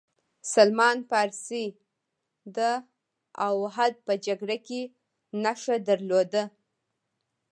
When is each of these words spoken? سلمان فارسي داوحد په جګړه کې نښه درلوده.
سلمان 0.53 0.97
فارسي 1.09 1.65
داوحد 2.55 3.93
په 4.05 4.13
جګړه 4.25 4.57
کې 4.67 4.81
نښه 5.43 5.75
درلوده. 5.87 6.43